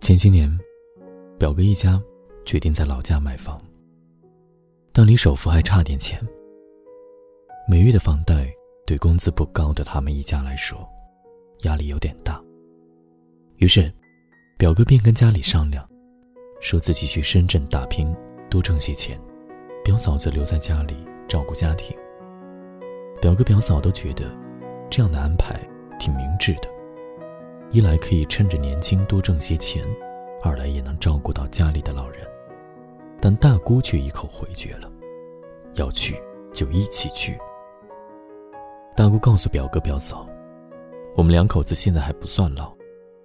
[0.00, 0.50] 前些年，
[1.38, 2.02] 表哥一家
[2.44, 3.60] 决定在老家买房，
[4.92, 6.20] 但离首付还差点钱。
[7.66, 8.52] 每月的房贷
[8.86, 10.86] 对工资不高的他们一家来说，
[11.62, 12.42] 压力有点大。
[13.56, 13.90] 于是，
[14.58, 15.88] 表哥便跟家里商量，
[16.60, 18.14] 说自己去深圳打拼，
[18.50, 19.18] 多挣些钱，
[19.82, 21.96] 表嫂子留在家里照顾家庭。
[23.22, 24.30] 表哥表嫂都觉得，
[24.90, 25.58] 这样的安排
[25.98, 26.73] 挺明智的。
[27.74, 29.84] 一来可以趁着年轻多挣些钱，
[30.44, 32.24] 二来也能照顾到家里的老人。
[33.20, 34.88] 但大姑却一口回绝了，
[35.74, 36.16] 要去
[36.52, 37.36] 就一起去。
[38.94, 40.24] 大姑告诉表哥表嫂
[41.18, 42.72] ：“我们两口子现在还不算老，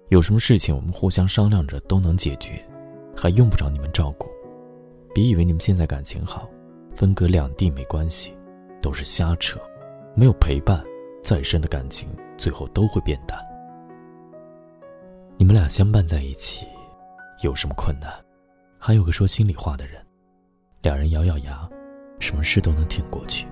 [0.08, 2.60] 有什么事情我们互相商量着都能解决，
[3.16, 4.28] 还用不着你们照顾。
[5.14, 6.50] 别以为你们现在感情好，
[6.96, 8.36] 分隔两地没关系，
[8.82, 9.60] 都是瞎扯。
[10.16, 10.84] 没有陪伴，
[11.22, 13.38] 再深的感情最后都会变淡。”
[15.50, 16.64] 我们俩相伴在一起，
[17.42, 18.08] 有什么困难？
[18.78, 20.00] 还有个说心里话的人，
[20.80, 21.68] 两人咬咬牙，
[22.20, 23.48] 什么事都能挺过去。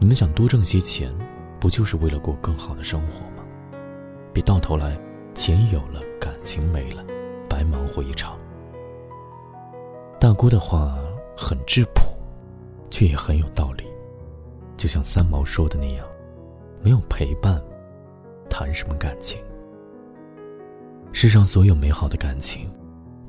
[0.00, 1.14] 你们想多挣些钱，
[1.60, 3.44] 不就是为了过更好的生活吗？
[4.32, 4.98] 别到头来，
[5.32, 7.04] 钱有了，感情没了，
[7.48, 8.36] 白忙活一场。
[10.18, 10.98] 大姑的话
[11.38, 12.02] 很质朴，
[12.90, 13.84] 却也很有道理。
[14.76, 16.04] 就像三毛说的那样，
[16.82, 17.62] 没有陪伴，
[18.50, 19.40] 谈什么感情？
[21.22, 22.68] 世上所有美好的感情，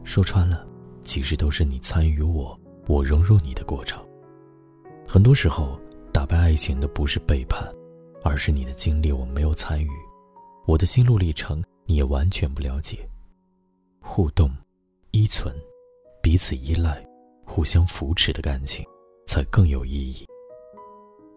[0.03, 0.65] 说穿了，
[1.01, 4.03] 其实都是你参与我，我融入你的过程。
[5.07, 5.79] 很多时候，
[6.11, 7.71] 打败爱情的不是背叛，
[8.23, 9.87] 而是你的经历我没有参与，
[10.65, 13.07] 我的心路历程你也完全不了解。
[14.01, 14.49] 互动、
[15.11, 15.55] 依存、
[16.19, 16.99] 彼此依赖、
[17.45, 18.83] 互相扶持的感情，
[19.27, 20.25] 才更有意义。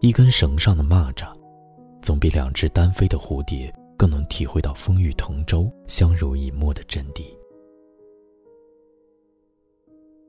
[0.01, 1.31] 一根绳上的蚂蚱，
[2.01, 3.71] 总比两只单飞的蝴蝶。
[3.97, 7.25] 更能体会到风雨同舟、相濡以沫的真谛。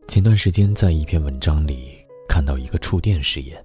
[0.08, 3.62] 前段时间在一篇文章里看到一个触电实验，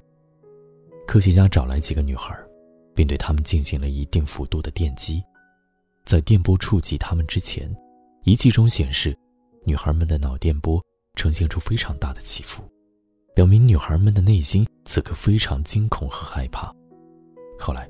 [1.08, 2.38] 科学家找来几个女孩，
[2.94, 5.24] 并对她们进行了一定幅度的电击，
[6.04, 7.74] 在电波触及她们之前，
[8.26, 9.18] 仪器中显示，
[9.64, 10.84] 女孩们的脑电波
[11.16, 12.62] 呈现出非常大的起伏，
[13.34, 16.76] 表明女孩们的内心此刻非常惊恐和害怕。
[17.58, 17.90] 后来，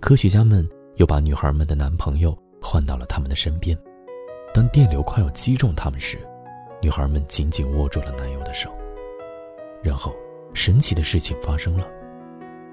[0.00, 0.66] 科学家们。
[1.00, 3.74] 又把女孩们的男朋友换到了他们的身边。
[4.52, 6.18] 当电流快要击中他们时，
[6.82, 8.70] 女孩们紧紧握住了男友的手。
[9.82, 10.14] 然后，
[10.52, 11.88] 神奇的事情发生了：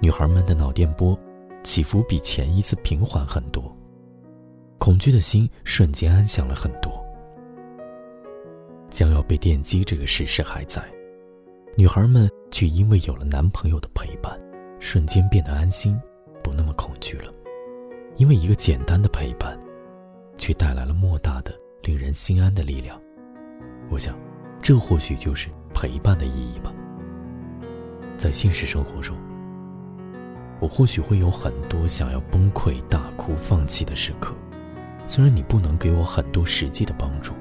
[0.01, 1.17] 女孩们的脑电波
[1.63, 3.73] 起伏比前一次平缓很多，
[4.77, 6.91] 恐惧的心瞬间安详了很多。
[8.89, 10.83] 将要被电击这个事实还在，
[11.77, 14.37] 女孩们却因为有了男朋友的陪伴，
[14.81, 15.97] 瞬间变得安心，
[16.43, 17.31] 不那么恐惧了。
[18.17, 19.57] 因为一个简单的陪伴，
[20.37, 22.99] 却带来了莫大的令人心安的力量。
[23.89, 24.17] 我想，
[24.61, 26.73] 这或许就是陪伴的意义吧。
[28.17, 29.15] 在现实生活中，
[30.59, 34.35] 我或许会有很多想要崩溃、大哭、放弃的时刻。
[35.05, 37.33] 虽然你不能给我很多实际的帮助，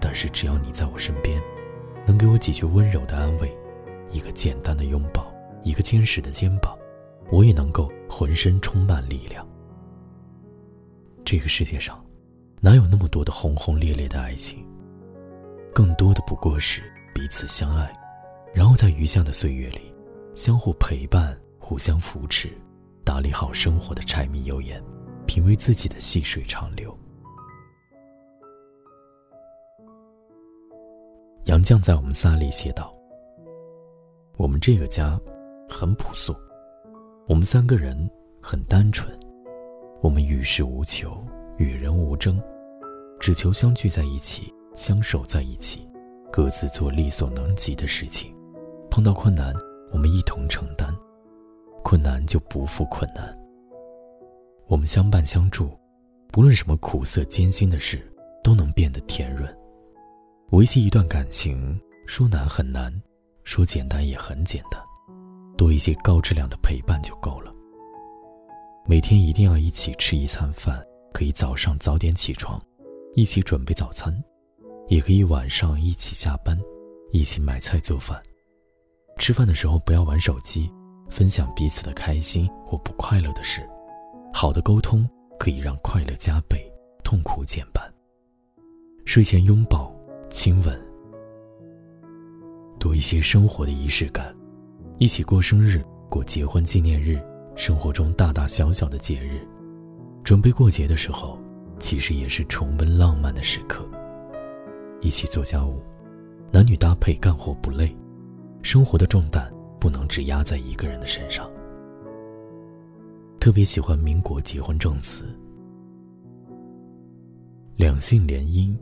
[0.00, 1.40] 但是只要你在我身边，
[2.06, 3.54] 能给我几句温柔的安慰，
[4.10, 5.30] 一个简单的拥抱，
[5.62, 6.74] 一个坚实的肩膀，
[7.30, 9.46] 我也能够浑身充满力量。
[11.28, 12.02] 这个世界上，
[12.58, 14.64] 哪有那么多的轰轰烈烈的爱情？
[15.74, 16.82] 更多的不过是
[17.14, 17.92] 彼此相爱，
[18.54, 19.94] 然后在余下的岁月里，
[20.34, 22.48] 相互陪伴、互相扶持，
[23.04, 24.82] 打理好生活的柴米油盐，
[25.26, 26.96] 品味自己的细水长流。
[31.44, 32.90] 杨绛在《我们仨》里写道
[34.38, 35.20] ：“我们这个家
[35.68, 36.34] 很朴素，
[37.26, 38.10] 我们三个人
[38.40, 39.14] 很单纯。”
[40.00, 41.24] 我们与世无求，
[41.56, 42.40] 与人无争，
[43.18, 45.88] 只求相聚在一起，相守在一起，
[46.32, 48.32] 各自做力所能及的事情。
[48.90, 49.52] 碰到困难，
[49.90, 50.94] 我们一同承担；
[51.82, 53.36] 困难就不负困难。
[54.68, 55.76] 我们相伴相助，
[56.30, 58.00] 不论什么苦涩艰辛的事，
[58.44, 59.52] 都能变得甜润。
[60.50, 62.92] 维系一段感情，说难很难，
[63.42, 64.80] 说简单也很简单，
[65.56, 67.52] 多一些高质量的陪伴就够了。
[68.90, 70.82] 每天一定要一起吃一餐饭，
[71.12, 72.58] 可以早上早点起床，
[73.14, 74.10] 一起准备早餐，
[74.88, 76.58] 也可以晚上一起下班，
[77.12, 78.18] 一起买菜做饭。
[79.18, 80.72] 吃饭的时候不要玩手机，
[81.10, 83.60] 分享彼此的开心或不快乐的事。
[84.32, 85.06] 好的沟通
[85.38, 86.58] 可以让快乐加倍，
[87.04, 87.84] 痛苦减半。
[89.04, 89.94] 睡前拥抱、
[90.30, 90.80] 亲吻，
[92.80, 94.34] 多一些生活的仪式感，
[94.96, 97.22] 一起过生日、过结婚纪念日。
[97.58, 99.44] 生活中大大小小的节日，
[100.22, 101.36] 准备过节的时候，
[101.80, 103.84] 其实也是重温浪漫的时刻。
[105.00, 105.82] 一起做家务，
[106.52, 107.92] 男女搭配干活不累，
[108.62, 111.50] 生活的重担不能只压在一个人的身上。
[113.40, 115.24] 特别喜欢民国结婚证词：
[117.74, 118.72] 两姓联姻，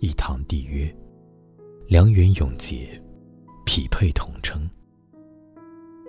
[0.00, 0.94] 一堂缔约，
[1.88, 3.02] 良缘永结，
[3.64, 4.68] 匹配同称。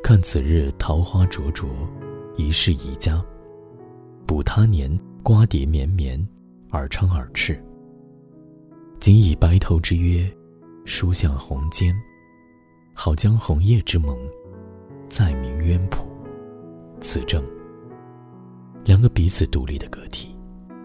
[0.07, 1.67] 看此日桃花灼灼，
[2.35, 3.19] 一世宜家。
[4.27, 6.15] 补他年瓜瓞绵绵，
[6.73, 7.59] 耳昌耳赤。
[8.99, 10.31] 仅以白头之约，
[10.85, 11.91] 书向红笺，
[12.93, 14.15] 好将红叶之盟，
[15.09, 16.07] 再明渊谱。
[17.01, 17.43] 此证
[18.83, 20.37] 两个彼此独立的个体，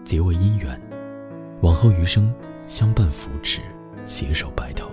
[0.03, 0.81] 结为姻缘，
[1.61, 2.33] 往后余生
[2.67, 3.61] 相伴扶持，
[4.03, 4.89] 携手白头。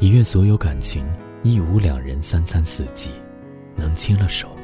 [0.00, 1.06] 以愿所有感情
[1.44, 3.10] 亦无两人三餐四季，
[3.76, 4.55] 能牵了手，